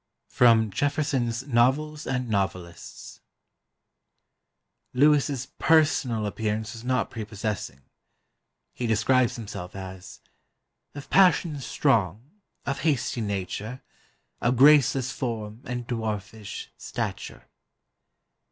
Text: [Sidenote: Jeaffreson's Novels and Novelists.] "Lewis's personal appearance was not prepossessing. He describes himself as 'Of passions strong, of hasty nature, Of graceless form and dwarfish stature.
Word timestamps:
[Sidenote: 0.29 0.71
Jeaffreson's 0.73 1.45
Novels 1.47 2.07
and 2.07 2.27
Novelists.] 2.27 3.19
"Lewis's 4.95 5.45
personal 5.59 6.25
appearance 6.25 6.73
was 6.73 6.83
not 6.83 7.11
prepossessing. 7.11 7.81
He 8.73 8.87
describes 8.87 9.35
himself 9.35 9.75
as 9.75 10.21
'Of 10.95 11.11
passions 11.11 11.67
strong, 11.67 12.31
of 12.65 12.79
hasty 12.79 13.21
nature, 13.21 13.83
Of 14.41 14.57
graceless 14.57 15.11
form 15.11 15.61
and 15.65 15.85
dwarfish 15.87 16.69
stature. 16.79 17.45